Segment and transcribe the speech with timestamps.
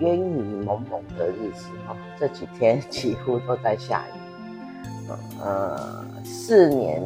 [0.00, 4.12] 烟雨蒙蒙的日子哈，这几天几乎都在下雨。
[5.42, 7.02] 呃，四年，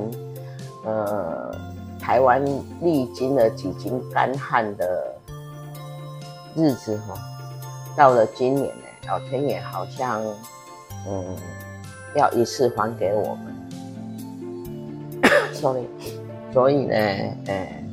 [0.85, 1.53] 呃，
[1.99, 2.45] 台湾
[2.81, 5.15] 历经了几经干旱的
[6.55, 7.19] 日子哈，
[7.97, 10.23] 到了今年呢，老天爷好像，
[11.09, 11.37] 嗯，
[12.15, 13.57] 要一次还给我们。
[15.53, 15.87] 所以
[16.53, 16.95] 所以呢，
[17.47, 17.85] 哎，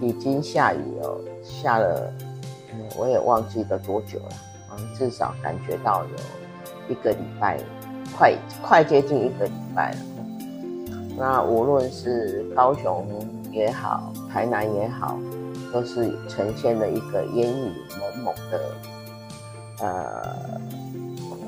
[0.00, 2.10] 已经下雨了，下了，
[2.72, 4.28] 嗯，我也忘记了多久了，
[4.72, 7.58] 嗯，至少感觉到有一个礼拜，
[8.16, 9.98] 快快接近一个礼拜了。
[11.16, 13.06] 那无论是高雄
[13.50, 15.18] 也好，台南也好。
[15.70, 18.74] 都是呈现了一个烟雨蒙蒙的
[19.80, 20.58] 呃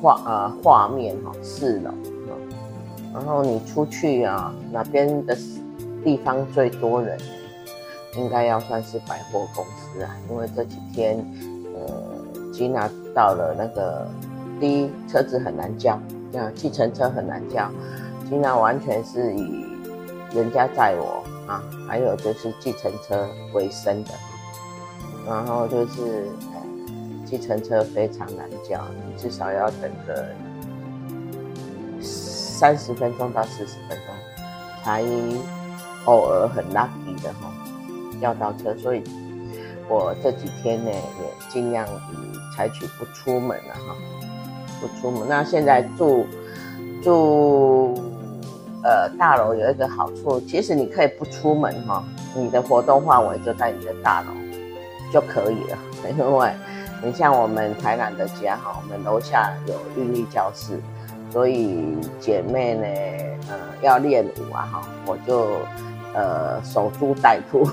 [0.02, 2.36] 画呃画面哈，四楼啊，
[3.14, 5.34] 然后你出去啊，哪边的
[6.04, 7.18] 地方最多人？
[8.16, 11.18] 应该要算是百货公司啊，因为这几天
[11.74, 14.06] 呃，吉娜到了那个
[14.58, 15.98] 第一车子很难叫，
[16.32, 17.70] 这样计程车很难叫，
[18.28, 19.64] 吉娜完全是以
[20.34, 21.24] 人家载我。
[21.46, 24.10] 啊，还有就是计程车为生的，
[25.26, 26.28] 然后就是
[27.26, 30.28] 计程车非常难叫，你至少要等个
[32.00, 34.14] 三十分钟到四十分钟，
[34.84, 35.02] 才
[36.04, 37.52] 偶尔很 lucky 的哈
[38.20, 38.74] 要到车。
[38.76, 39.02] 所以
[39.88, 43.94] 我这几天呢也尽量以采取不出门了哈，
[44.80, 45.28] 不出门。
[45.28, 46.26] 那现在住
[47.02, 48.00] 住。
[48.82, 52.02] 呃，大楼有一个好处，其实你可以不出门哈，
[52.34, 54.28] 你的活动范围就在你的大楼
[55.12, 55.76] 就可以了。
[56.18, 56.50] 因为
[57.04, 60.80] 你像我们台南的家哈，我们楼下有韵律教室，
[61.30, 62.86] 所以姐妹呢，
[63.50, 65.58] 呃，要练舞啊哈，我就
[66.14, 67.68] 呃守株待兔，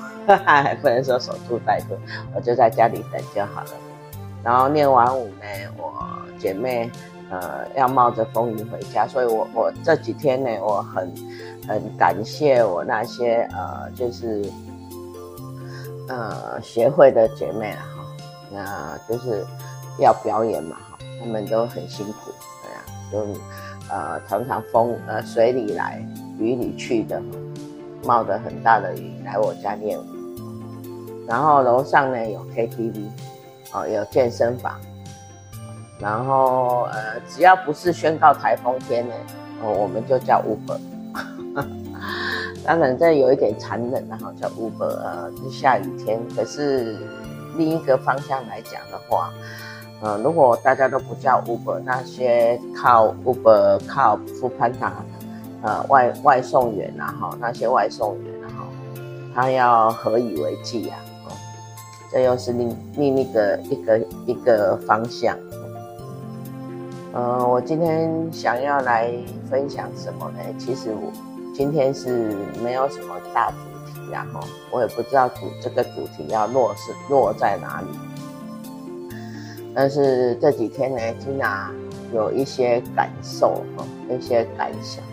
[0.45, 1.97] 还 不能说守株待兔，
[2.35, 3.71] 我就在家里等就好了。
[4.43, 5.45] 然后练完舞呢，
[5.77, 5.93] 我
[6.37, 6.91] 姐妹。
[7.29, 11.13] 呃，要冒着风雨回家，所以我我这几天呢，我很
[11.67, 14.49] 很感谢我那些呃，就是
[16.07, 18.05] 呃协会的姐妹啊哈，
[18.49, 19.45] 那就是
[19.99, 22.31] 要表演嘛哈，他们都很辛苦，
[22.63, 22.79] 对啊，
[23.11, 23.19] 就
[23.93, 26.01] 呃常常风呃水里来
[26.39, 27.21] 雨里去的，
[28.05, 30.05] 冒着很大的雨来我家练舞，
[31.27, 33.09] 然后楼上呢有 KTV，
[33.73, 34.79] 哦有健身房。
[35.99, 39.13] 然后呃，只要不是宣告台风天呢，
[39.63, 40.79] 哦，我们就叫 Uber。
[42.63, 44.85] 当然这有一点残忍的哈，叫 Uber。
[44.85, 46.95] 呃是，下雨天，可是
[47.55, 49.33] 另一个方向来讲的话，
[50.01, 54.93] 呃，如果大家都不叫 Uber，那些靠 Uber、靠 f o o p a n d a
[55.63, 58.67] 呃外外送员呐哈，那些外送员呐哈，
[59.33, 60.99] 他要何以为继啊？
[62.11, 65.37] 这又是另另一个一个一个方向。
[67.13, 69.11] 呃，我今天想要来
[69.49, 70.39] 分享什么呢？
[70.59, 71.11] 其实我
[71.55, 73.57] 今天是没有什么大主
[73.91, 74.41] 题，然后
[74.71, 77.87] 我也不知道主这个主题要落是落在哪里。
[79.73, 81.71] 但是这几天呢，金娜
[82.13, 85.03] 有一些感受哈，一些感想。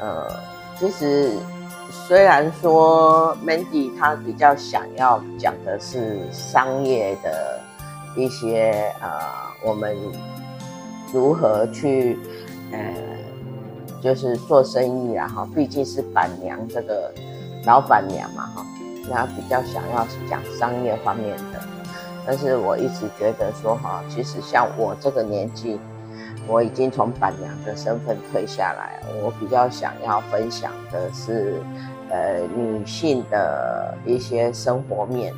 [0.00, 0.28] 呃，
[0.78, 1.32] 其实
[2.06, 7.60] 虽然说 Mandy 她比较想要讲的是商业的
[8.16, 9.08] 一些呃，
[9.64, 9.96] 我们。
[11.12, 12.18] 如何去，
[12.72, 12.94] 呃，
[14.02, 17.14] 就是做生意啊，哈，毕竟是板娘这个
[17.64, 18.66] 老板娘嘛，哈，
[19.08, 21.60] 那比较想要讲商业方面的。
[22.26, 25.78] 但是我一直觉得说，哈，其实像我这个年纪，
[26.46, 31.60] 我已经从板娘的身份退下来，我比较想要分享的是，
[32.10, 35.32] 呃，女性的一些生活面。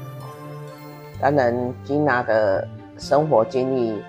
[1.21, 2.67] 当然，金娜的
[2.99, 4.03] 生活经历。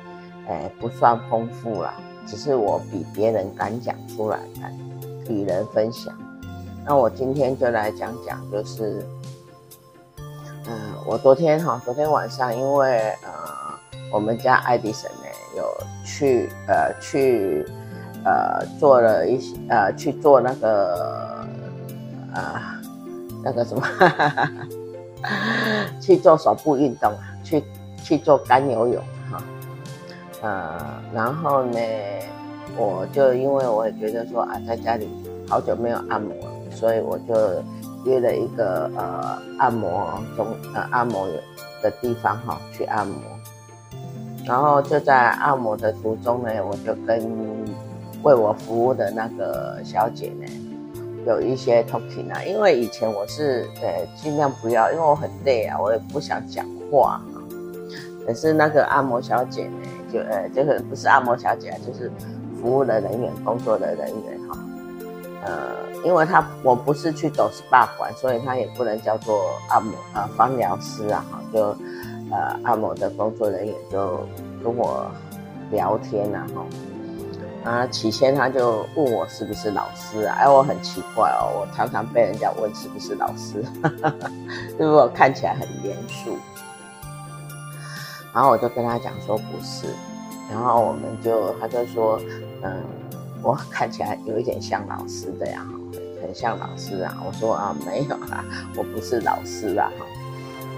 [0.51, 1.93] 哎，不算丰富啦，
[2.25, 4.39] 只是我比别人敢讲出来，
[5.29, 6.11] 与人分享。
[6.83, 9.05] 那我今天就来讲讲，就是，
[10.65, 10.73] 嗯、
[11.05, 13.29] 我昨天哈，昨天晚上因为呃
[14.11, 15.63] 我们家爱迪生呢有
[16.09, 17.63] 去呃去
[18.25, 21.45] 呃做了一些呃去做那个
[22.33, 22.59] 呃
[23.43, 23.83] 那个什么，
[26.01, 27.13] 去做手部运动，
[27.43, 27.63] 去
[28.03, 29.01] 去做干游泳
[29.31, 29.43] 哈，
[30.41, 31.79] 呃，然后呢，
[32.75, 35.07] 我就因为我也觉得说啊，在家里
[35.47, 36.33] 好久没有按摩，
[36.71, 37.63] 所以我就
[38.05, 41.27] 约了一个呃按摩中呃按摩
[41.81, 43.21] 的地方哈去按摩，
[44.49, 47.21] 然后就在按摩的途中呢，我就跟
[48.23, 50.47] 为我服务的那个小姐呢
[51.27, 57.21] 有一些 talking 啊，因为以前我是呃尽量不要，因为我很累啊，我也不想讲话啊。
[58.25, 62.11] 可是那个按摩小姐呢，就呃就是不是按摩小姐，就是
[62.59, 64.57] 服务的人员、工作的人员哈，
[65.45, 71.23] 呃，因为她我不是去走 SPA 馆，所以她也不能叫做按摩、呃、芳疗师啊，
[71.53, 71.75] 就
[72.31, 74.25] 呃按摩的工作人员就
[74.63, 75.09] 跟我
[75.71, 76.65] 聊天呐、啊、哈。
[77.71, 80.37] 啊，起先他就问我是不是老师啊？
[80.39, 83.61] 哎，我很奇怪哦，我常常被人家问是不是老师，
[84.79, 86.37] 因为我看起来很严肃。
[88.33, 89.87] 然后我就跟他讲说不是，
[90.49, 92.17] 然后我们就他就说，
[92.61, 92.81] 嗯，
[93.41, 95.65] 我看起来有一点像老师的呀，
[96.21, 97.17] 很像老师啊。
[97.27, 98.45] 我说啊，没有啦，
[98.77, 99.91] 我不是老师啊。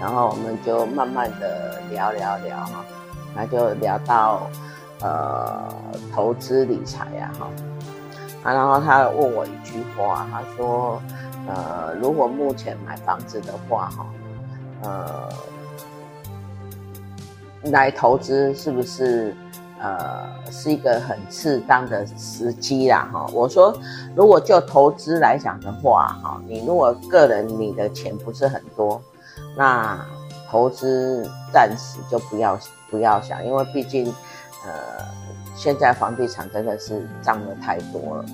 [0.02, 2.84] 然后我们就慢慢的聊聊聊哈，
[3.36, 4.50] 那就聊到。
[5.04, 5.74] 呃，
[6.14, 7.48] 投资理财呀，哈，
[8.44, 11.02] 啊，然后他问我一句话，他说，
[11.48, 14.06] 呃，如果目前买房子的话，哈，
[14.82, 15.28] 呃，
[17.72, 19.34] 来投资是不是，
[19.80, 23.26] 呃，是一个很适当的时机啦，哈？
[23.34, 23.76] 我说，
[24.14, 29.02] 如果就投资来讲的话，哈，你如果个人你的钱不是很多，
[29.56, 29.98] 那
[30.50, 32.58] 投资暂时就不要
[32.90, 34.12] 不要想，因为毕竟。
[34.64, 35.04] 呃，
[35.56, 38.24] 现在房地产真的是涨得太多了，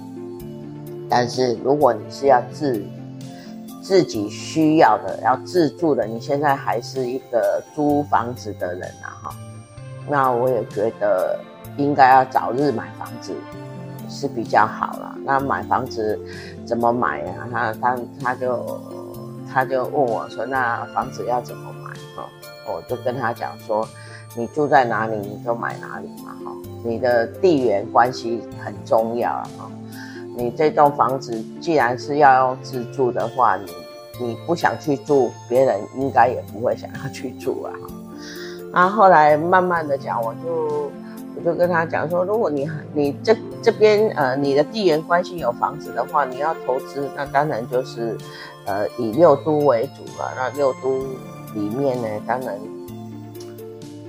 [1.08, 2.84] 但是如果你是要自
[3.82, 9.36] 自己需要的，要自住的，你现在还是一个租房子的人啊，哈，
[10.06, 11.40] 那我也觉得
[11.78, 13.34] 应该要早日买房子
[14.10, 15.16] 是比较好了。
[15.24, 16.20] 那买房子
[16.66, 17.48] 怎么买啊？
[17.50, 18.78] 他他他就
[19.52, 21.90] 他就问我说，那房子要怎么买？
[22.16, 22.28] 哈，
[22.66, 23.86] 我就跟他讲说。
[24.36, 26.52] 你住在哪里，你就买哪里嘛，哈。
[26.84, 29.48] 你的地缘关系很重要啊，
[30.36, 33.66] 你这栋房子既然是要用自住的话，你
[34.20, 37.88] 你不想去住，别人应该也不会想要去住啊，哈。
[38.72, 40.92] 然后后来慢慢的讲，我就
[41.38, 48.18] 我就跟他讲说，如果你你这这边呃你的地缘关系有房子的话，你要投资，那当然就是
[48.66, 50.32] 呃以六都为主了。
[50.36, 50.98] 那六都
[51.54, 52.58] 里面呢，当然。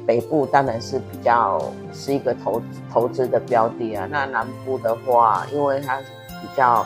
[0.07, 1.61] 北部当然是比较
[1.93, 2.59] 是一个投
[2.91, 6.83] 投资的标的啊，那南部的话，因为它比较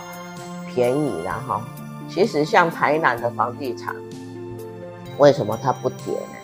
[0.67, 1.61] 便宜然后。
[2.09, 3.95] 其实像台南的房地产，
[5.17, 6.42] 为什么它不跌呢？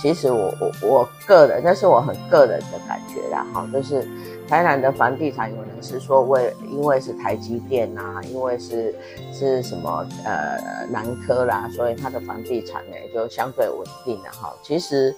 [0.00, 4.06] 其实我我我个人，那是我很个人的感觉啦哈，就是
[4.48, 8.94] 台南的房地产，有人是说为因为是台积电呐，因为是
[9.32, 14.54] 是什么呃南科啦，所以它的房地产呢就相对稳定了哈。
[14.62, 15.14] 其实。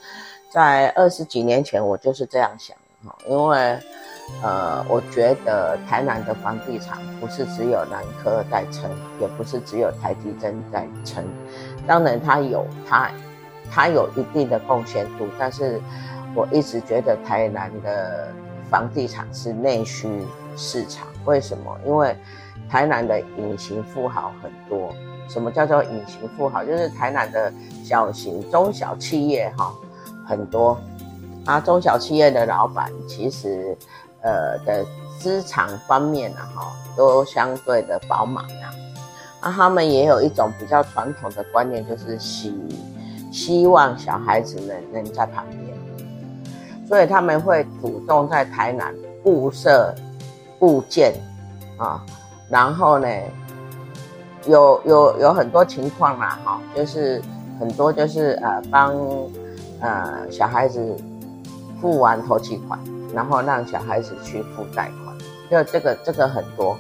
[0.52, 3.78] 在二十几年前，我就是这样想哈，因为，
[4.42, 11.24] 呃，我觉得台南的房地产不是只有南科在撑，也不是只有台积电在撑，
[11.86, 13.10] 当然它有它，
[13.74, 15.80] 它有一定的贡献度，但是
[16.34, 18.28] 我一直觉得台南的
[18.68, 20.08] 房地产是内需
[20.56, 21.74] 市场，为什么？
[21.86, 22.14] 因为
[22.68, 24.94] 台南的隐形富豪很多，
[25.28, 26.62] 什么叫做隐形富豪？
[26.62, 27.50] 就是台南的
[27.82, 29.74] 小型中小企业哈。
[30.26, 30.78] 很多
[31.44, 33.76] 啊，中小企业的老板其实，
[34.20, 34.86] 呃的
[35.18, 38.70] 资产方面呢，哈，都相对的饱满啊。
[39.40, 42.50] 啊，他们也有一种比较传统的观念，就是喜
[43.32, 45.76] 希望小孩子能能在旁边，
[46.86, 49.92] 所以他们会主动在台南物色
[50.60, 51.14] 物件
[51.78, 52.04] 啊，
[52.48, 53.08] 然后呢，
[54.46, 57.20] 有有有很多情况啦，哈，就是
[57.58, 58.94] 很多就是呃帮。
[59.84, 60.96] 呃，小孩子
[61.80, 62.78] 付完头期款，
[63.12, 65.18] 然后让小孩子去付贷款，
[65.50, 66.78] 就这个这个很多。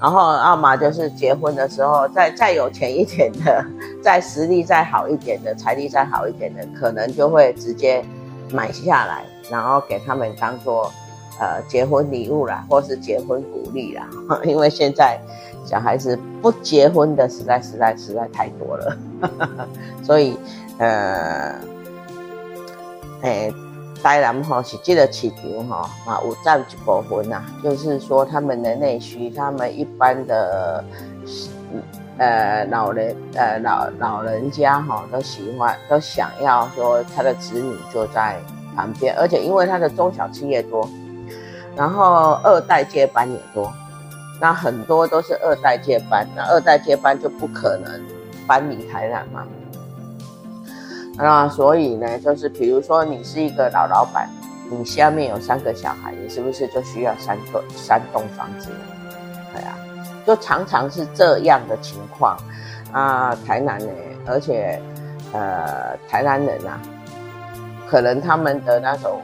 [0.00, 3.64] 然后要么就是结婚的时候，再再有钱一点的，
[4.02, 8.04] 再实力再好一点的，财力再好一点的，可能就会直接
[8.52, 10.92] 买下来，然后给他们当做
[11.40, 14.08] 呃结婚礼物啦，或是结婚鼓励啦。
[14.44, 15.18] 因为现在
[15.64, 18.96] 小孩子不结婚的实在实在实在太多了，
[20.02, 20.38] 所以
[20.78, 21.54] 呃。
[23.22, 23.50] 哎，
[24.04, 30.84] 台南哈是这个市场哈啊，有占一部分呐，就是说他们的内需，他们一般的
[32.18, 38.38] 呃老人呃老老人家哈都喜欢都想要说他的子女就在
[38.76, 40.86] 旁边，而且因为他的中小企业多，
[41.74, 43.72] 然后二代接班也多，
[44.38, 47.98] 那很多都是二代接班，那二代接班就不可能
[48.46, 49.46] 搬离台南嘛。
[51.16, 54.28] 那所以呢，就是比如说你是一个老老板，
[54.70, 58.68] 你下面有三个小孩，你是不是就需要三栋三栋房子？
[59.52, 59.78] 对啊，
[60.26, 62.36] 就常常是这样的情况
[62.90, 63.32] 啊。
[63.46, 63.86] 台南呢，
[64.26, 64.80] 而且
[65.32, 66.80] 呃，台南人啊，
[67.88, 69.20] 可能他们的那种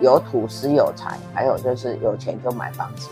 [0.00, 3.08] 有土斯有财，还有就是有钱就买房子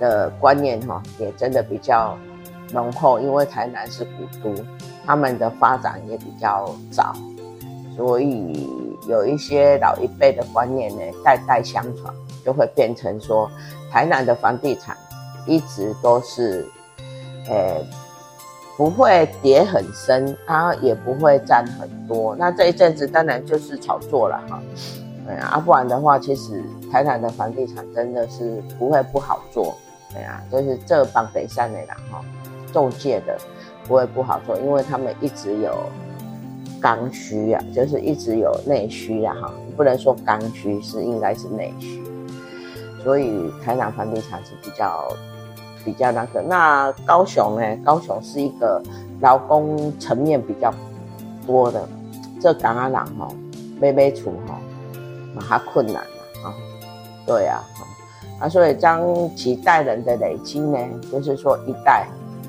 [0.00, 2.18] 的观念哈，也真的比较
[2.72, 4.64] 浓厚，因为台南是古都，
[5.06, 7.14] 他们的发展也比较早。
[7.96, 8.68] 所以
[9.06, 13.50] 有一些老一辈的观念呢，代代相传，就会变成说，
[13.90, 14.96] 台南的房地产
[15.46, 16.66] 一直都是，
[17.50, 17.84] 呃，
[18.78, 22.34] 不会跌很深，它也不会占很多。
[22.34, 24.62] 那这一阵子当然就是炒作了哈，
[25.26, 29.76] 对啊，不然的话，其实台南的房地产真的是不会不好做，
[30.14, 32.24] 对啊，就是这帮北上的啦哈，
[32.72, 33.36] 中介的
[33.86, 35.76] 不会不好做，因为他们一直有。
[36.82, 42.02] 刚需啊，就是一直有内需啊，哈，不能说刚需，是应该是内需。
[43.04, 45.08] 所以台南房地产是比较
[45.84, 46.42] 比较那个。
[46.42, 47.76] 那高雄呢？
[47.84, 48.82] 高雄是一个
[49.20, 50.74] 劳工层面比较
[51.46, 51.88] 多的，
[52.40, 53.28] 这港阿郎哈，
[53.80, 54.60] 买买厝哈，
[55.34, 56.54] 嘛较困难了啊。
[57.24, 57.62] 对啊，
[58.40, 59.04] 啊，所以将
[59.36, 60.78] 几代人的累积呢，
[61.12, 62.06] 就是说一代、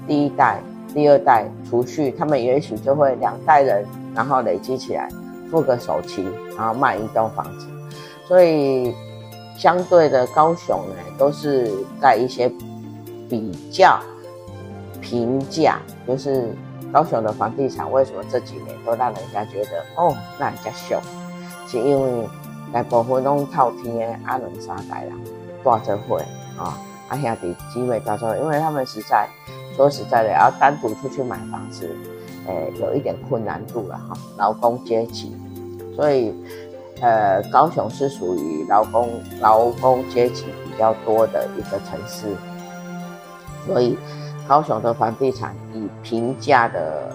[0.08, 0.60] 第一代、
[0.94, 3.86] 第二代储蓄，他们也许就会两代人。
[4.16, 5.10] 然后累积起来，
[5.50, 6.28] 付个首期，
[6.58, 7.68] 然后卖一栋房子，
[8.28, 8.94] 所以
[9.58, 12.52] 相对的高雄呢，都是在一些
[13.30, 14.00] 比较
[15.02, 15.78] 平价，
[16.08, 16.56] 就是
[16.92, 21.00] 高雄的房地产为什么这几年都让人家觉得哦，那人家秀，
[21.68, 22.28] 是因为
[22.72, 25.16] 大部分都透天的阿伦三代啦，
[25.64, 26.20] 大这会
[26.58, 26.78] 啊，
[27.10, 29.28] 阿兄弟机会大这会，因为他们实在
[29.76, 31.90] 说实在的，要单独出去买房子。
[32.46, 35.36] 呃，有一点困难度了哈，劳工阶级，
[35.96, 36.34] 所以，
[37.02, 39.10] 呃，高雄是属于劳工
[39.40, 42.28] 劳工阶级比较多的一个城市，
[43.66, 43.98] 所以
[44.48, 47.10] 高雄的房地产以平价的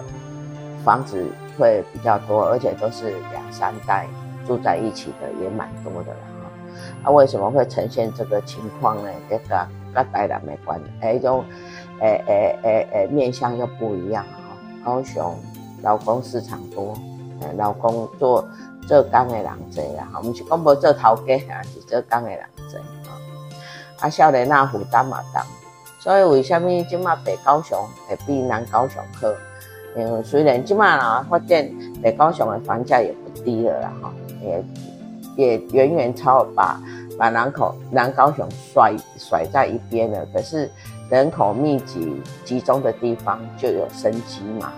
[0.83, 4.07] 房子会比较多，而且都是两三代
[4.47, 6.49] 住在一起的也蛮多的了哈。
[7.03, 9.09] 那、为什么会呈现这个情况呢？
[9.29, 11.43] 这个跟台南没关系，哎，一种，
[11.99, 14.25] 哎哎哎哎，面相又不一样。
[14.83, 15.35] 高雄
[15.81, 16.93] 劳工市场多，
[17.41, 18.47] 诶，劳工做
[18.87, 23.11] 做工的人多啦，哈，不是讲无做头家啊，是做工的人多啊。
[23.99, 25.41] 啊，少年仔负担嘛重，
[25.99, 29.27] 所以为什么今麦北高雄会比南高雄好？
[29.97, 34.63] 因为虽然今麦啊发现北高雄的房价也不低了啦，哈，也
[35.35, 36.81] 也远远超把
[37.17, 40.69] 把南口南高雄甩甩在一边了，可是。
[41.09, 44.71] 人口密集集中的地方就有生机嘛，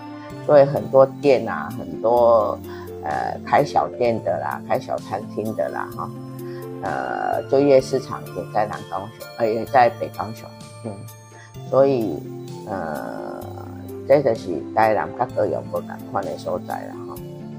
[0.46, 2.58] 所以很多店啊，很多
[3.04, 6.10] 呃开小店的啦，开小餐厅的啦，哈，
[6.82, 10.48] 呃，就业市场也在南高雄，呃，也在北高雄，
[10.84, 10.92] 嗯，
[11.68, 12.14] 所以
[12.66, 13.44] 呃，
[14.08, 17.14] 这就是台南甲高雄不同款的所在啦，哈，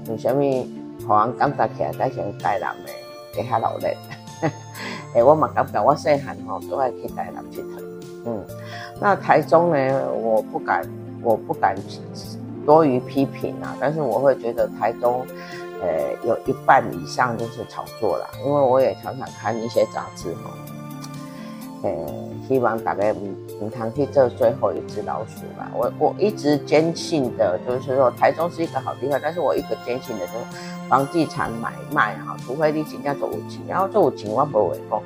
[0.08, 0.66] 为什么
[1.06, 2.92] 让人感觉起来在像台南的
[3.36, 4.50] 会较热闹？
[5.14, 7.80] 诶，我嘛感觉我细汉吼都爱去台南佚佗。
[8.26, 8.42] 嗯，
[9.00, 10.08] 那台中呢？
[10.12, 10.82] 我不敢，
[11.20, 11.76] 我不敢
[12.64, 13.76] 多于批评啊。
[13.80, 15.26] 但是我会觉得台中，
[15.82, 15.88] 呃，
[16.24, 18.26] 有一半以上就是炒作啦。
[18.44, 20.50] 因为我也常常看一些杂志嘛，
[21.82, 21.90] 呃，
[22.46, 23.12] 希望大家
[23.58, 25.68] 平常去做最后一只老鼠啦。
[25.74, 29.18] 我我一直坚信的就是说，台中是一个好地方。
[29.20, 35.02] 但是我一个坚信的就是，房地产买卖哈，除非你真正做有钱，然后做有钱我不会讲。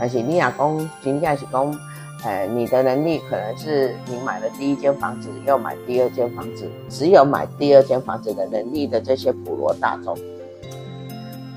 [0.00, 1.78] 但是你也讲真正是讲。
[2.24, 10.16] 哎，你的能力可能是你买了第一间房子，又买第二间房子，只有买第二间房子的能力的这些普罗大众，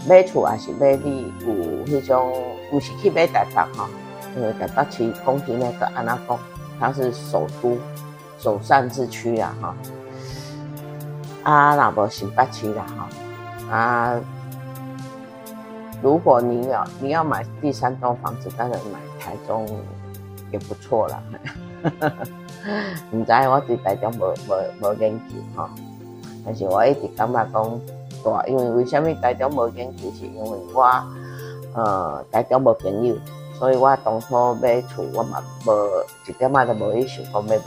[0.10, 1.54] 买厝还是买你有
[1.86, 2.34] 那种，
[2.72, 3.88] 不是去买台北哈，
[4.36, 6.40] 因为台北市讲起那个安那讲，
[6.80, 7.78] 它是首都，
[8.40, 9.76] 首善之区啊哈，
[11.44, 13.08] 啊那不新北市啦哈，
[13.70, 14.20] 啊，
[16.02, 19.68] 如果你要你要买第三栋房子，当然买台中。
[20.56, 21.22] 也不错啦，
[23.12, 25.70] 唔知我对台中无无无研究哈，
[26.46, 27.82] 但是我一直感觉讲
[28.24, 30.10] 大，因为为什么台中无研究？
[30.18, 30.84] 是因为我
[31.76, 33.16] 呃台中无朋友，
[33.60, 35.72] 所以我当初买厝，我嘛无
[36.28, 37.60] 一点仔都无去想讲要买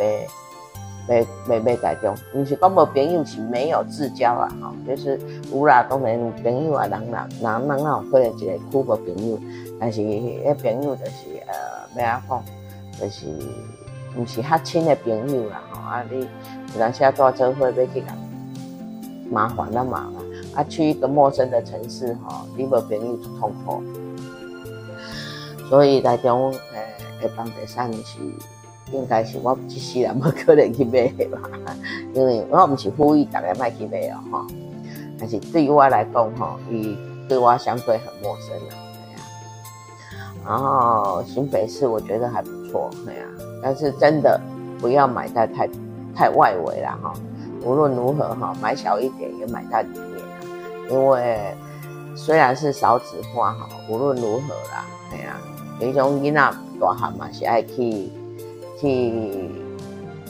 [1.08, 2.14] 买买买台中。
[2.34, 5.20] 毋是讲无朋友，是没有至交啊，吼，就是
[5.52, 9.38] 有啦，当然朋友啊，人啦，人人啊，可能一个区无朋友，
[9.78, 12.44] 但是迄朋友就是呃，要安讲，
[13.00, 13.26] 就是
[14.16, 18.16] 毋是较亲的朋友啦，吼啊你有当时啊带做伙要去甲。
[19.30, 20.10] 麻烦啊嘛，
[20.54, 23.82] 啊，去一个陌生的城市吼，你无朋友就痛苦。
[25.68, 28.18] 所以台中诶，诶，房地产是
[28.90, 31.38] 应该是我一世人无可能去买的吧，
[32.14, 34.46] 因为我毋是呼吁大家卖去买哦哈。
[35.20, 36.96] 但是对于我来讲吼，伊
[37.28, 39.20] 对我相对很陌生了，对呀。
[40.46, 43.22] 然后新北市我觉得还错，对呀。
[43.62, 44.40] 但是真的
[44.80, 45.68] 不要买在太
[46.14, 47.12] 太外围了哈。
[47.64, 50.38] 无论如何哈，买小一点也买在里面啊，
[50.88, 51.54] 因为
[52.14, 55.36] 虽然是少子化哈，无论如何啦，哎呀，
[55.80, 56.40] 有一种囡仔
[56.80, 58.08] 大汉嘛是爱去
[58.80, 59.50] 去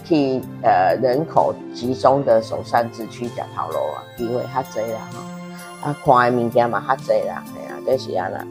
[0.05, 8.43] 去呃人口集中的首善之区食头路啊，机会较侪啦哈，啊看的物件嘛较侪啦，哎呀，这是安啦，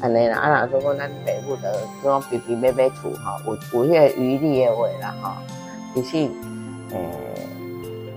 [0.00, 5.42] 安尼啦，啊若说咱北部的这种比比买买厝哈，有有迄个余力的话啦哈，
[5.94, 6.30] 其实
[6.90, 6.98] 诶。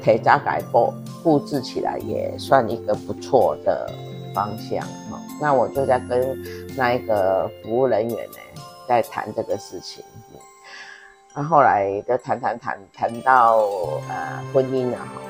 [0.03, 3.88] 可以大概布布置起来也算一个不错的
[4.33, 5.21] 方向哈。
[5.39, 6.35] 那我就在跟
[6.75, 8.38] 那一个服务人员呢，
[8.88, 10.03] 在谈这个事情。
[11.35, 13.57] 那后来就谈谈谈谈到
[14.09, 15.21] 呃婚姻了哈。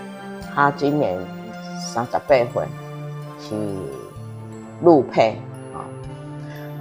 [0.55, 1.19] 他今年
[1.93, 2.65] 三十八岁，
[3.41, 3.53] 是
[4.81, 5.35] 陆配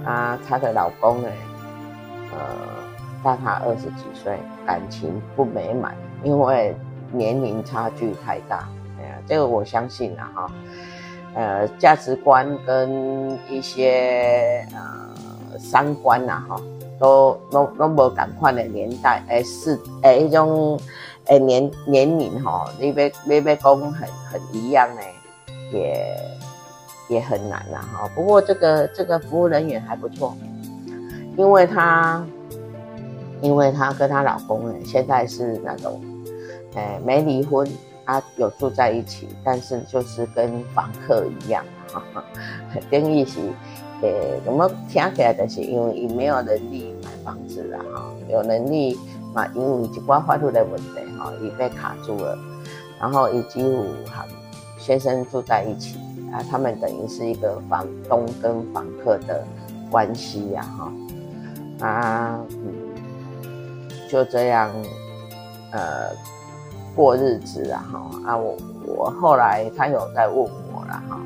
[0.05, 0.37] 啊。
[0.47, 1.29] 她，的老公呢，
[2.31, 2.37] 呃，
[3.23, 6.75] 大她二十几岁，感情不美满，因为。
[7.13, 10.49] 年龄差距太大，哎呀，这个我相信了哈，
[11.33, 16.55] 呃，价值观跟一些呃三观呐哈，
[16.97, 20.79] 都都都无同款的年代，哎是哎一种
[21.25, 25.01] 哎年年龄哈，你要你要讲很很一样呢，
[25.73, 26.15] 也
[27.11, 28.09] 也很难了哈。
[28.15, 30.35] 不过这个这个服务人员还不错，
[31.37, 32.25] 因为她
[33.41, 36.01] 因为她跟她老公呢，现在是那种。
[36.73, 37.69] 哎，没离婚
[38.05, 42.23] 啊，有住在一起，但是就是跟房客一样，哈哈，
[42.89, 43.41] 等于是，
[44.01, 48.97] 诶，怎么听起来就是因为伊没有能力买房子了哈，有能力
[49.33, 50.87] 嘛，因为一寡法律的问题
[51.19, 52.39] 哈，伊被卡住了，
[53.01, 54.25] 然后以及和
[54.77, 55.97] 先生住在一起
[56.31, 59.43] 啊，他们等于是一个房东跟房客的
[59.89, 62.73] 关系呀，哈，啊，嗯，
[64.09, 64.71] 就这样，
[65.71, 66.09] 呃。
[66.93, 71.17] 过日子啊，哈啊，我我后来他有在问我了哈，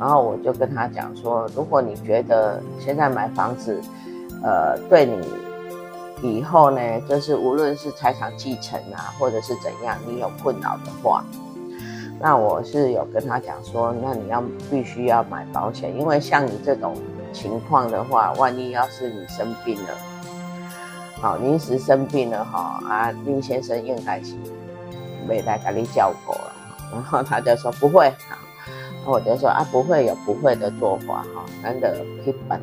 [0.00, 3.78] 然后我就跟他讲说，如果你觉得现在买房子，
[4.42, 5.28] 呃，对你
[6.22, 11.22] 以后呢，就是无论是财产继承啊，或者是怎样，你有困扰的话，
[12.22, 16.96] 那我是有跟他讲说，那你要必须要买保险，因为像你这种
[17.32, 19.88] 情况的话，万一要是你生病了，
[21.20, 24.36] 好，临时生病了哈啊，林先生应该是。
[25.24, 26.52] 没来给你叫过了，
[26.90, 28.36] 然后他就说不会，哈，
[29.06, 32.60] 我就说啊，不会有不会的做法，哈，真的去办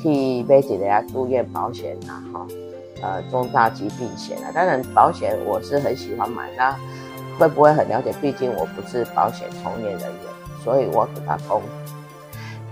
[0.00, 2.44] 去买一个住院保险呐，哈，
[3.00, 6.76] 呃，重大疾病险啊，当然保险我是很喜欢买，那
[7.38, 8.12] 会不会很了解？
[8.20, 10.12] 毕竟我不是保险从业人员，
[10.62, 11.60] 所以我给他讲，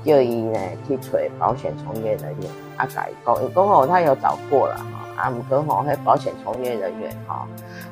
[0.04, 5.00] 就以呢去找保险从业人员啊改讲，讲哦，他有找过了，哈。
[5.16, 7.42] 啊，毋过吼，迄保险从业人员吼，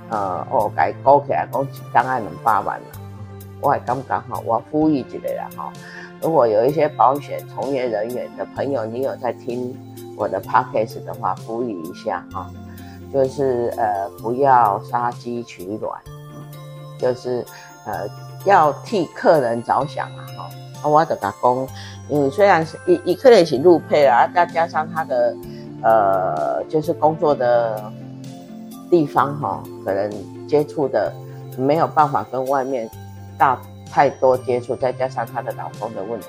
[0.09, 2.87] 呃，哦，该估起来讲一档爱两百万啦。
[3.61, 5.71] 我还感觉吼，我呼吁一下啦吼，
[6.23, 9.77] 如果有一些保险从业人员的朋友，你有在听
[10.17, 12.51] 我的 podcast 的话，呼吁一下哈，
[13.13, 16.01] 就是呃，不要杀鸡取卵，
[16.99, 17.45] 就是
[17.87, 18.07] 呃，
[18.45, 20.51] 要替客人着想啊哈。
[20.83, 21.69] 啊，我就甲讲，
[22.09, 25.35] 因为虽然是伊伊可能是入配啊，再加上他的。
[25.81, 27.81] 呃，就是工作的
[28.91, 30.11] 地方哈，可能
[30.49, 31.13] 接触的
[31.57, 32.91] 没有办法跟外面
[33.39, 33.57] 大
[33.89, 36.27] 太多接触，再加上他的老公的问题，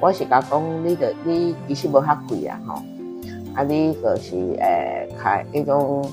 [0.00, 2.82] 我是讲讲你的你其实无遐贵啊哈，
[3.54, 6.04] 啊你就是诶开一种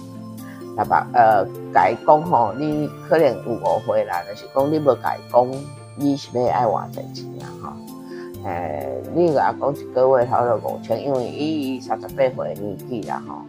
[0.76, 5.52] 那把呃改工吼，你可能有误会啦，就是讲你无改工，
[5.96, 7.78] 你是要爱偌侪钱啊哈。
[8.44, 13.42] 诶、欸，你个讲一个月头就五千，因为伊三十八岁年纪啦吼，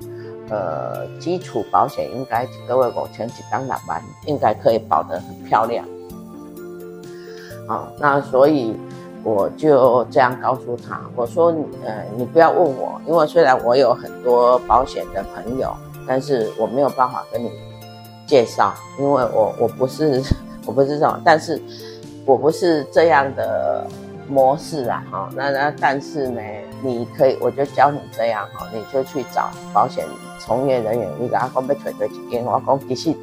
[0.49, 5.85] 呃，基础保险应该一个月五千，一当六万，应该可以保得很漂亮。
[7.69, 8.75] 啊，那所以
[9.23, 11.53] 我就这样告诉他，我说，
[11.85, 17.51] 呃，你不要问我，因为虽然我有很多保险的朋友，但是我没有办法跟你
[18.27, 20.23] 介绍，因为我我不是
[20.65, 21.61] 我不是这种，但是
[22.25, 23.87] 我不是这样的
[24.29, 26.41] 模式啊，哈，那那但是呢，
[26.83, 30.05] 你可以，我就教你这样哈，你就去找保险
[30.41, 33.15] 从业人员，你给他讲要找对一间，我讲其实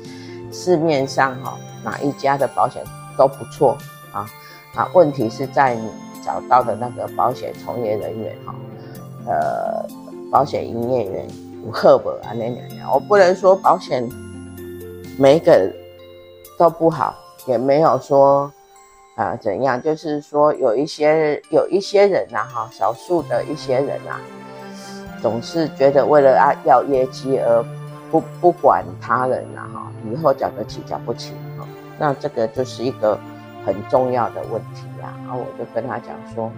[0.51, 2.81] 市面上哈哪一家的保险
[3.17, 3.77] 都不错
[4.13, 4.25] 啊，
[4.75, 5.89] 啊，问题是在你
[6.23, 8.55] 找到的那个保险从业人员哈，
[9.27, 9.85] 呃，
[10.31, 11.27] 保险营业员
[11.63, 14.07] 不合不啊那那那，我不能说保险
[15.17, 15.71] 每一个
[16.57, 18.51] 都不好，也没有说。
[19.15, 19.79] 啊、呃，怎样？
[19.79, 24.17] 就是说，有一些有一些人呐，哈，少数的一些人呐，
[25.21, 27.63] 总是觉得为了啊要业绩而
[28.09, 31.67] 不不管他人呐，哈，以后缴得起缴不起，哈，
[31.99, 33.15] 那这个就是一个
[33.63, 35.13] 很重要的问题呀。
[35.21, 36.51] 然后我就跟他讲说，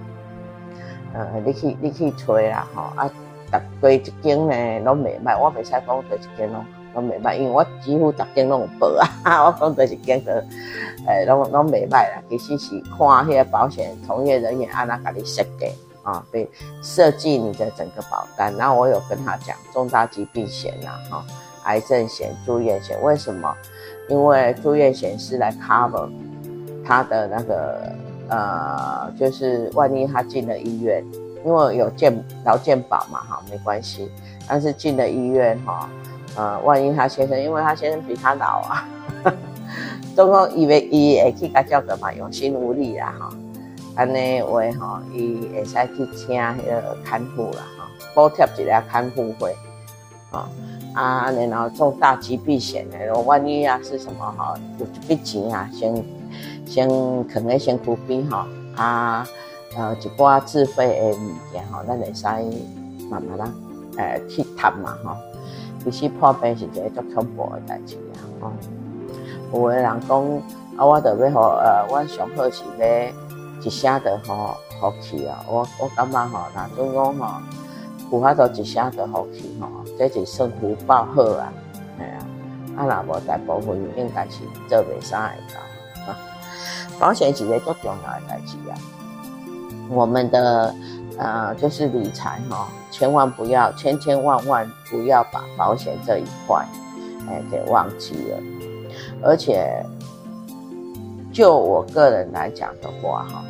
[1.14, 3.12] 呃，你去你去吹啦，哈，啊，
[3.52, 6.64] 逐对一间呢拢未歹，我未使讲对一间咯。
[6.94, 8.88] 拢未歹，因为我几乎逐间拢有报
[9.24, 9.44] 啊。
[9.46, 12.22] 我讲就是间都，诶、欸，拢拢未歹啦。
[12.30, 15.68] 其实是看迄个保险从业人员按哪甲你设计
[16.04, 16.50] 啊，对，
[16.82, 18.56] 设计你的整个保单。
[18.56, 21.26] 然后我有跟他讲重大疾病险呐，哈，
[21.66, 22.98] 癌症险、住院险。
[23.04, 23.54] 为什么？
[24.08, 26.08] 因为住院险是来 cover
[26.86, 27.92] 他的那个，
[28.30, 31.04] 呃，就是万一他进了医院，
[31.46, 32.12] 因为有健
[32.44, 34.12] 劳健保嘛，哈，没关系。
[34.48, 35.88] 但是进了医院，哈。
[36.38, 38.86] 呃，万一他先生，因为他先生比他老啊，
[40.14, 43.30] 总共以为伊会去甲叫个嘛，有心无力啦哈，
[43.96, 49.56] 安尼话哈，伊会使去请迄个看护啦哈，补贴一下看护费，
[50.32, 50.50] 啊
[50.94, 56.04] 啊，然后重大疾病险的，万一啊是什么哈，有一笔钱啊，先
[56.66, 56.90] 先
[57.30, 59.26] 可能先苦逼哈，啊
[59.76, 62.26] 呃一寡自费的物件吼，咱会使
[63.10, 63.52] 慢慢啦，
[63.98, 65.16] 呃去谈嘛吼。
[65.84, 68.18] 其实破病是一个足恐怖的代志啊！
[68.42, 68.52] 哦，
[69.54, 70.42] 有的人讲
[70.78, 73.14] 啊，我着要好呃，我上好是咧
[73.62, 75.46] 一声的好好气啊！
[75.48, 77.40] 我我感觉吼，那总讲吼，
[78.12, 81.54] 有法度一声的好气吼，这是算福报好啊！
[81.98, 82.18] 系啊，
[82.78, 86.16] 啊若无大部分应该是做袂啥会到。
[86.98, 88.74] 保险是一个足重要的代志啊！
[89.90, 90.74] 我们的。
[91.18, 96.66] 呃，就是理财哈，千万不要，千千万万不要把保险这一块，
[97.30, 98.38] 哎，给忘记了。
[99.24, 99.82] 而且，
[101.32, 103.42] 就我个人来讲的话哈，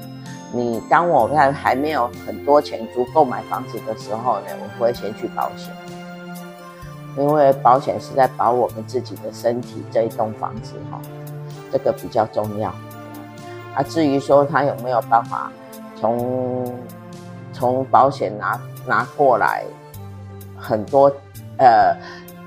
[0.53, 5.73] 你当我在还没有很多钱足够买房子的时候呢，我会先去保险，
[7.17, 11.01] 因为保险是在保我们自己的身体这一栋房子哈，
[11.71, 12.69] 这个比较重要。
[13.73, 15.51] 啊，至于说他有没有办法
[15.99, 16.65] 从
[17.53, 19.63] 从保险拿拿过来
[20.57, 21.11] 很多，
[21.57, 21.95] 呃，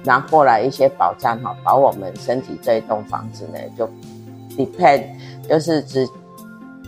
[0.04, 3.88] 拿过来一些保障哈，保我们身体这一栋房子呢，就
[4.56, 5.04] depend
[5.48, 6.08] 就是直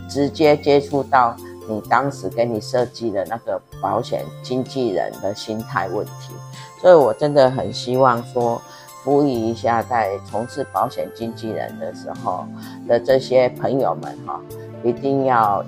[0.07, 1.35] 直接接触到
[1.67, 6.33] 你当时给你设计的那个保险经纪人的心态问题，
[6.79, 8.61] 所以我真的很希望说，
[9.03, 12.45] 呼吁一下在从事保险经纪人的时候
[12.87, 14.39] 的这些朋友们哈，
[14.83, 15.65] 一定要。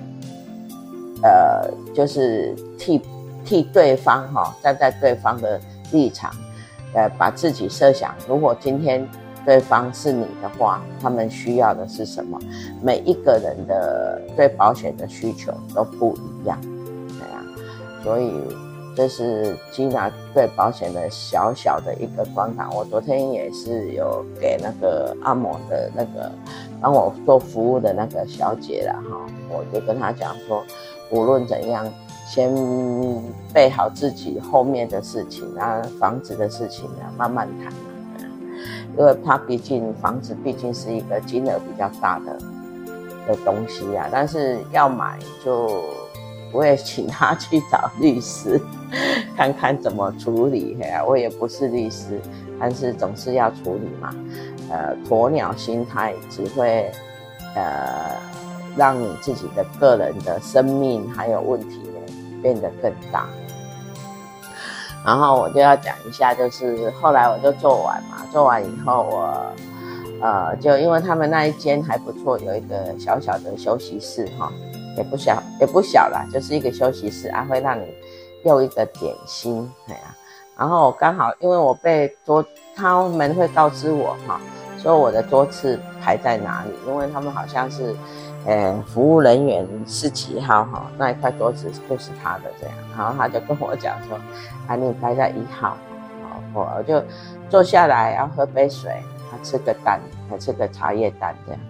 [1.23, 3.01] 呃，就是替
[3.45, 5.59] 替对方哈、站在对方的
[5.91, 6.31] 立场，
[6.93, 9.07] 呃，把自己设想，如果今天
[9.45, 12.37] 对方是你的话，他们需要的是什么？
[12.81, 16.59] 每一个人的对保险的需求都不一样，
[17.07, 17.39] 对啊，
[18.03, 18.31] 所以
[18.95, 22.69] 这是 Gina 对保险的小小的一个观感。
[22.73, 26.31] 我昨天也是有给那个按摩的那个
[26.81, 30.63] 帮我做服务的那个小姐了哈，我就跟她讲说。
[31.13, 31.87] 无论怎样，
[32.25, 32.51] 先
[33.53, 38.25] 备好自己后面的事情啊，房子的事情啊，慢慢谈啊。
[38.97, 42.35] 因为他毕竟房子毕竟是一个金额比较大的
[43.27, 45.83] 的东西啊，但是要买就
[46.51, 48.59] 我也请他去找律师，
[49.37, 50.75] 看看怎么处理。
[51.05, 52.19] 我也不是律师，
[52.59, 54.15] 但是总是要处理嘛。
[54.71, 56.91] 呃，鸵鸟心态只会
[57.53, 58.32] 呃。
[58.75, 63.27] 让你自己的个人的生命还有问题呢变得更大。
[65.05, 69.53] 然后我就要讲一下，就是后来我就做完嘛，做完以后我，
[70.21, 74.51] 呃，就因为他们那一间还不错，有一个小小的休息室哈，
[74.95, 77.85] 也不小也不小啦，就是一个休息室，啊会让你
[78.45, 80.15] 用一个点心，对啊。
[80.57, 84.39] 然后刚好因为我被桌他们会告知我哈。
[84.81, 87.95] 说我的桌次排在哪里，因为他们好像是，
[88.45, 94.17] 呃，服务人员是几号哈，那一块桌子就是他的这样，然后他就跟我讲说，
[94.67, 95.77] 啊，你排在一号，
[96.23, 97.01] 好，我就
[97.49, 98.91] 坐下来要喝杯水，
[99.31, 101.61] 他吃个蛋，还吃个茶叶蛋这样，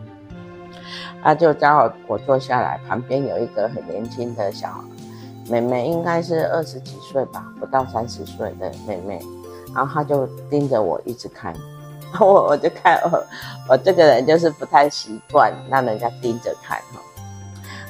[1.22, 4.84] 啊，就刚好我坐下来，旁边有一个很年轻的小
[5.50, 9.22] 妹妹，应该是二十几岁吧，不到三十岁的妹妹。
[9.76, 11.52] 然后他就盯着我一直看，
[12.20, 13.24] 我我就看我
[13.70, 17.02] 我这个人就是不太习惯让人家盯着看哈，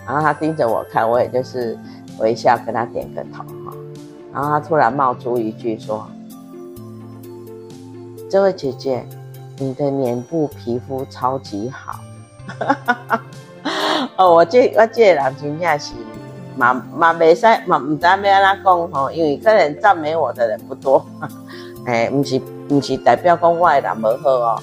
[0.05, 1.77] 然后他盯着我看，我也就是
[2.19, 3.75] 微笑跟他点个头哈，
[4.33, 6.07] 然后他突然冒出一句说
[8.29, 9.05] ：“这位姐姐，
[9.57, 11.99] 你的脸部皮肤超级好。
[14.17, 15.93] ”哦，我这我这人真的是
[16.55, 21.05] 嘛嘛没使嘛唔知要安怎讲哈，因为可能赞美我的人不多。
[21.85, 24.59] 哎，不是，不是代表讲我的人无好哦，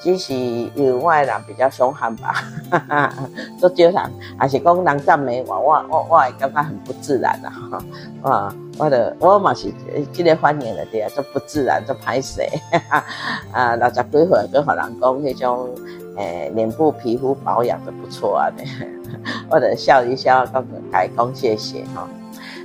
[0.00, 2.34] 只是因为我的人比较凶悍吧，
[2.70, 3.12] 哈哈，
[3.60, 3.94] 都少人，
[4.38, 7.82] 还是讲人赞美我，我我我会感觉很不自然啊，
[8.22, 9.72] 啊，我的我嘛是
[10.12, 12.42] 这个反应了对啊，就不自然，就歹势，
[13.52, 15.68] 啊，六十几岁跟好人讲迄种，
[16.16, 18.50] 诶，脸部皮肤保养的不错啊，
[19.50, 22.08] 我的笑一笑，讲该讲谢谢哈，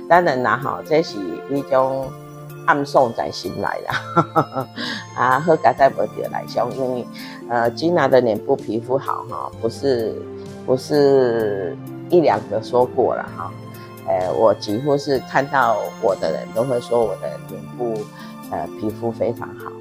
[0.08, 1.18] 当然啦哈，这是
[1.50, 2.06] 一种。
[2.68, 4.68] 暗送在心来啦，
[5.16, 7.06] 啊，好佳在无得来相，因为
[7.48, 10.14] 呃，吉娜的脸部皮肤好哈，不是
[10.66, 11.74] 不是
[12.10, 13.50] 一两个说过了哈，
[14.06, 17.98] 呃，我几乎是看到我的人都会说我的脸部
[18.50, 19.72] 呃皮肤非常好。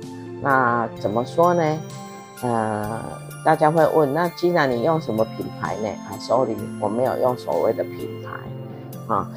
[0.42, 1.78] 那怎么说呢？
[2.42, 3.02] 呃，
[3.44, 5.90] 大家会问，那吉娜你用什么品牌呢？
[6.10, 9.28] 啊，sorry，我没有用所谓的品牌啊。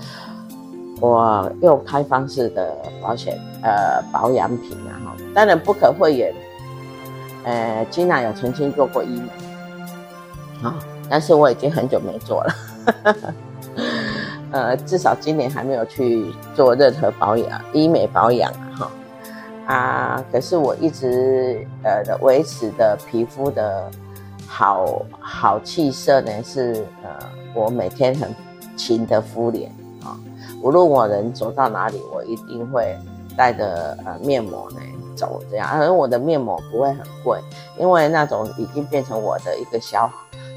[1.00, 6.34] 我用开放式的保险，呃，保养品啊，哈，当然不可讳言，
[7.44, 9.28] 呃，金娜有曾经做过医美，
[10.62, 12.54] 啊，但是我已经很久没做了，
[14.52, 18.90] 呃，至少今年还没有去做任何保养、医美保养啊，哈，
[19.74, 23.90] 啊，可是我一直呃维持的皮肤的
[24.46, 27.10] 好好气色呢，是呃，
[27.54, 28.28] 我每天很
[28.76, 29.72] 勤的敷脸。
[30.62, 32.96] 无论我人走到哪里，我一定会
[33.36, 34.76] 带着呃面膜呢
[35.16, 35.68] 走，这样。
[35.70, 37.40] 而我的面膜不会很贵，
[37.78, 40.10] 因为那种已经变成我的一个消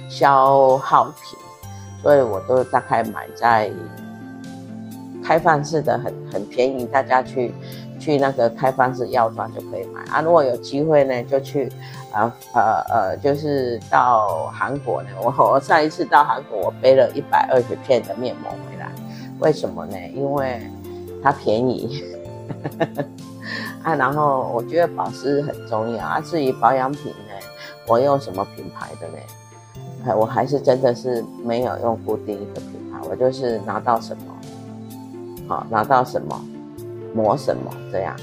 [0.09, 1.39] 消耗品，
[2.01, 3.71] 所以我都大概买在
[5.23, 7.53] 开放式的很很便宜，大家去
[7.97, 10.21] 去那个开放式药妆就可以买啊。
[10.21, 11.71] 如果有机会呢，就去
[12.11, 15.09] 呃呃呃，就是到韩国呢。
[15.21, 18.82] 我我上一次到韩国，我背了一百二十片的面膜回来。
[19.39, 19.97] 为什么呢？
[20.13, 20.61] 因为
[21.21, 22.03] 它便宜
[23.83, 26.21] 啊，然后我觉得保湿很重要啊。
[26.21, 27.33] 至于保养品呢，
[27.87, 29.17] 我用什么品牌的呢？
[30.05, 34.23] 哎我还是真的是没有用固定一个品牌，我就是拿到什么，
[35.47, 36.41] 好拿到什么
[37.13, 38.15] 抹什么这样。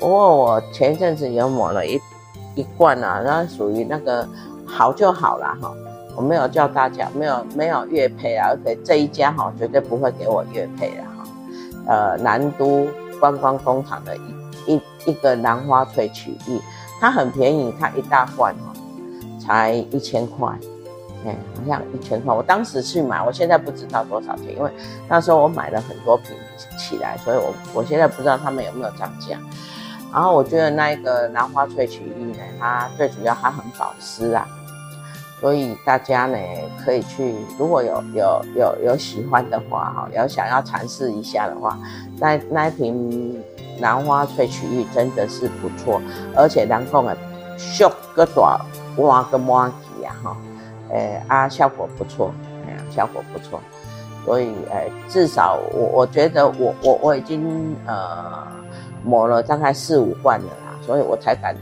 [0.00, 2.00] 不过我前阵子有抹了一
[2.54, 4.28] 一罐啊，那属于那个
[4.66, 5.72] 好就好了哈。
[6.18, 11.24] 我没有叫大家，没有没有月配啊，而且这一家哈绝对不会给我月配的哈。
[11.86, 12.88] 呃，南都
[13.20, 16.60] 观光工厂的一一一个兰花萃取液，
[17.00, 18.74] 它很便宜，它一大罐哦，
[19.40, 20.48] 才一千块，
[21.24, 22.34] 哎，好像一千块。
[22.34, 24.68] 我当时去买，我现在不知道多少钱，因为
[25.08, 26.34] 那时候我买了很多瓶
[26.76, 29.38] 起来，所以我我现在不知道他们有没有涨价。
[30.12, 34.44] 然后我觉得那一个兰花萃取液呢，它最主要它很保湿啊。
[35.40, 36.36] 所以大家呢
[36.84, 41.78] 可以去，如果有有有有喜欢的话哈，有想要尝试一下的话，
[42.18, 43.40] 那那一瓶
[43.80, 46.02] 兰花萃取液真的是不错，
[46.34, 47.16] 而且人讲的
[47.56, 48.60] 缩个大
[48.96, 50.36] 哇个满起啊哈，
[50.90, 52.32] 诶啊效果不错，
[52.66, 53.60] 哎呀效果不错，
[54.24, 58.44] 所以诶至少我我觉得我我我已经呃
[59.04, 61.54] 抹了大概四五罐了啦，所以我才敢。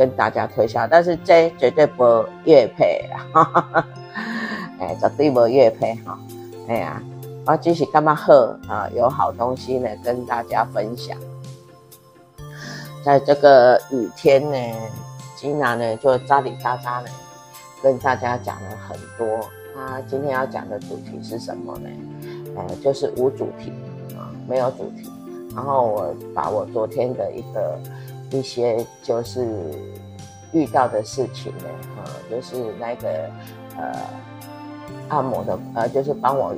[0.00, 3.04] 跟大家推销，但是这绝对不业配，
[4.80, 6.18] 哎，绝对不业配哈，
[6.66, 7.02] 哎呀，
[7.44, 8.88] 我只是干嘛喝啊？
[8.96, 11.18] 有好东西呢，跟大家分享。
[13.04, 14.56] 在这个雨天呢，
[15.36, 17.10] 吉娜呢就扎里扎扎呢，
[17.82, 19.46] 跟大家讲了很多。
[19.74, 21.90] 他今天要讲的主题是什么呢？
[22.56, 23.70] 呃，就是无主题
[24.16, 25.12] 啊，没有主题。
[25.54, 27.78] 然后我把我昨天的一个。
[28.30, 29.46] 一些就是
[30.52, 31.64] 遇到的事情呢，
[31.96, 33.08] 呃，就是那个
[33.76, 33.92] 呃
[35.08, 36.54] 按摩的呃，就是帮我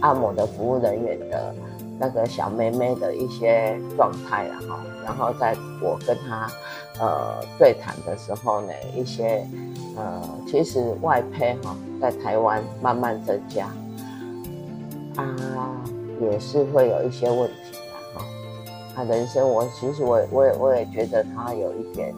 [0.00, 1.54] 按摩的服务人员的
[1.98, 6.50] 那个小妹妹的一些状态，然后，然后在我跟她
[6.98, 9.46] 呃对谈的时候呢，一些
[9.96, 13.66] 呃其实外配哈、哦，在台湾慢慢增加
[15.16, 15.36] 啊，
[16.20, 17.69] 也是会有一些问题。
[18.94, 22.14] 他、人生我其实我我也我也觉得他有一点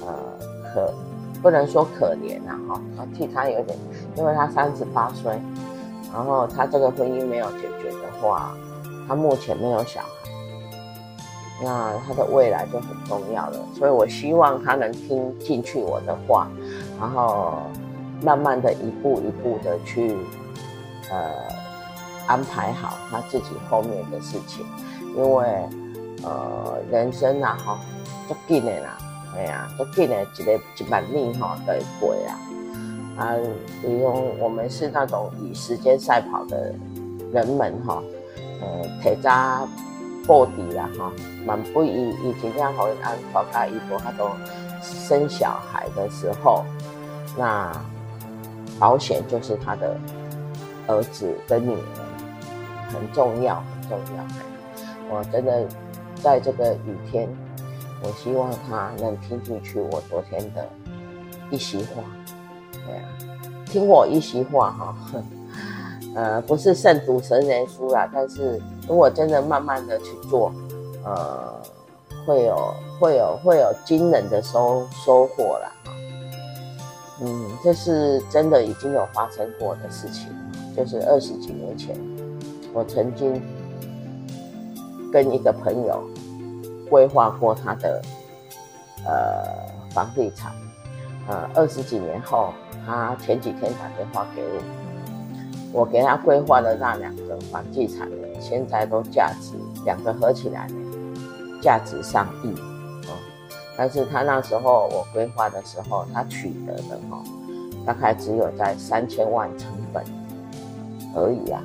[0.00, 0.14] 呃
[0.72, 0.92] 可
[1.42, 2.80] 不能说可怜呐哈，
[3.16, 3.78] 替他有点，
[4.16, 5.38] 因为他三十八岁，
[6.12, 8.56] 然后他这个婚姻没有解决的话，
[9.06, 10.08] 他目前没有小孩。
[11.62, 16.48] 那他的未来就很重要了，所以我希望他能听进去我的话，
[17.00, 17.54] 然后
[18.22, 20.14] 慢慢的一步一步的去，
[21.10, 21.30] 呃，
[22.26, 24.66] 安排好他自己后面的事情，
[25.16, 25.66] 因为
[26.22, 27.80] 呃，人生啊，哈，
[28.28, 28.98] 足紧的啦，
[29.36, 32.38] 哎呀，足紧的一个一万年哈的过啊，
[33.16, 33.34] 啊，
[33.82, 36.74] 比如我们是那种以时间赛跑的
[37.32, 38.02] 人们哈，
[38.60, 39.66] 呃，铁渣。
[40.26, 41.12] 破底了哈，
[41.44, 44.28] 蛮不以以前这样好安保大一波，他都
[44.82, 46.64] 生小孩的时候，
[47.38, 47.72] 那
[48.76, 49.96] 保险就是他的
[50.88, 54.24] 儿子跟女儿，很重要很重要。
[55.08, 55.64] 我真的
[56.26, 57.28] 在这个雨天，
[58.02, 60.68] 我希望他能听进去我昨天的
[61.52, 62.02] 一席话，
[62.72, 63.06] 对啊，
[63.64, 64.96] 听我一席话哈。
[66.16, 70.52] 呃，不是胜读神人书啦，但是如果真的慢慢的去做，
[71.04, 71.62] 呃，
[72.26, 75.70] 会有会有会有惊人的收收获啦。
[77.20, 80.26] 嗯，这是真的已经有发生过的事情，
[80.76, 81.96] 就是二十几年前，
[82.74, 83.40] 我曾经
[85.12, 86.02] 跟一个朋友
[86.88, 88.02] 规划过他的
[89.04, 89.44] 呃
[89.90, 90.52] 房地产，
[91.28, 92.52] 呃，二十几年后，
[92.84, 94.62] 他前几天打电话给我。
[95.72, 98.08] 我给他规划的那两个房地产，
[98.40, 99.52] 现在都价值
[99.84, 100.66] 两个合起来，
[101.60, 102.48] 价值上亿
[103.08, 103.12] 哦。
[103.76, 107.22] 但是他那时候我规划的时候，他取得的哈，
[107.84, 110.02] 大概只有在三千万成本
[111.14, 111.62] 而已啊。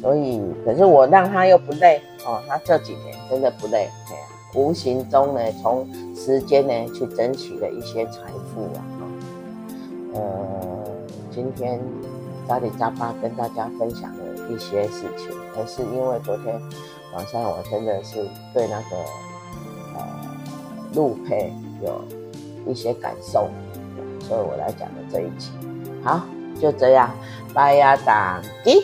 [0.00, 4.22] 所以，可是我让他又不累哦，他这几年真的不累，哎呀，
[4.54, 8.22] 无形中呢，从时间呢去争取了一些财
[8.54, 8.80] 富啊。
[10.14, 10.20] 呃，
[11.30, 11.80] 今天。
[12.48, 16.60] 扎里扎巴跟大家分享的一些事情，可是因为昨天
[17.14, 18.96] 晚上我真的是对那个
[19.94, 20.04] 呃
[20.94, 22.02] 陆配有
[22.66, 23.48] 一些感受，
[24.20, 25.52] 所以我来讲的这一集。
[26.02, 26.22] 好，
[26.60, 27.08] 就这样，
[27.54, 28.82] 拜呀，打击。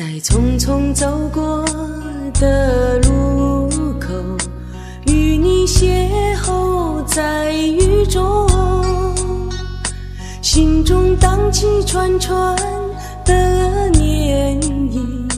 [0.00, 1.62] 在匆匆走过
[2.40, 3.68] 的路
[4.00, 4.14] 口，
[5.04, 8.48] 与你邂逅在雨中，
[10.40, 12.56] 心中荡起串串
[13.26, 14.58] 的涟
[14.90, 15.30] 漪，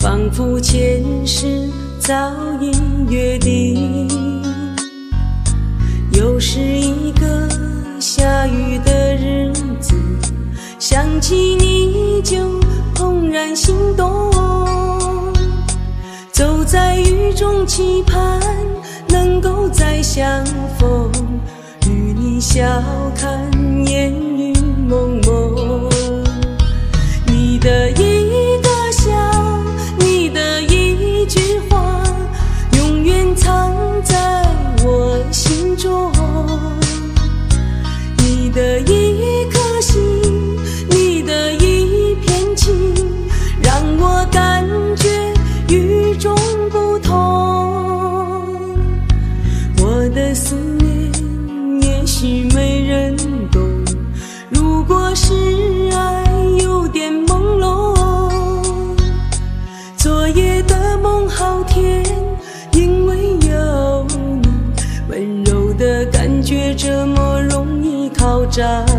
[0.00, 2.12] 仿佛前世早
[2.60, 2.72] 已
[3.08, 4.10] 约定。
[6.10, 7.48] 又是一个
[8.00, 9.94] 下雨的日子，
[10.80, 12.61] 想起你就。
[13.02, 14.30] 怦然心动
[16.30, 18.40] 走在雨中期盼
[19.08, 20.46] 能够再相
[20.78, 21.10] 逢
[21.88, 22.62] 与你笑
[23.16, 23.50] 看
[23.88, 24.54] 烟雨
[24.86, 25.90] 蒙蒙。
[27.26, 28.21] 你的一
[68.52, 68.91] 经。